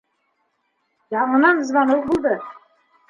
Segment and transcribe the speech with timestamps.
[1.15, 2.37] Яңынан звонок булды.